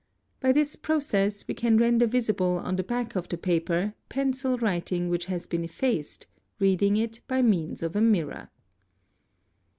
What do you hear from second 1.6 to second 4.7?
render visible on the back of the paper pencil